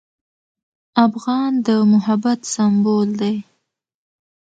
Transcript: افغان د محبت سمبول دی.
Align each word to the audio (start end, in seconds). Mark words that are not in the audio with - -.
افغان 1.07 1.51
د 1.65 1.67
محبت 1.91 2.39
سمبول 2.53 3.09
دی. 3.21 3.35